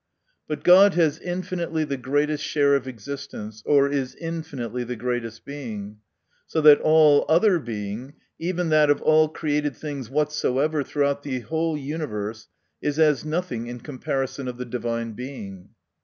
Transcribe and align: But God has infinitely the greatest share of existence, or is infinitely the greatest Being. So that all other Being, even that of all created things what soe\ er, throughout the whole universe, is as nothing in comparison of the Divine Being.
But 0.47 0.63
God 0.63 0.95
has 0.95 1.19
infinitely 1.19 1.83
the 1.83 1.95
greatest 1.95 2.43
share 2.43 2.75
of 2.75 2.87
existence, 2.87 3.61
or 3.67 3.87
is 3.87 4.15
infinitely 4.15 4.83
the 4.83 4.95
greatest 4.95 5.45
Being. 5.45 5.97
So 6.47 6.59
that 6.61 6.81
all 6.81 7.23
other 7.29 7.59
Being, 7.59 8.15
even 8.39 8.69
that 8.69 8.89
of 8.89 8.99
all 9.03 9.29
created 9.29 9.75
things 9.75 10.09
what 10.09 10.31
soe\ 10.33 10.57
er, 10.57 10.81
throughout 10.81 11.21
the 11.21 11.41
whole 11.41 11.77
universe, 11.77 12.47
is 12.81 12.97
as 12.97 13.23
nothing 13.23 13.67
in 13.67 13.79
comparison 13.81 14.47
of 14.47 14.57
the 14.57 14.65
Divine 14.65 15.11
Being. 15.11 15.69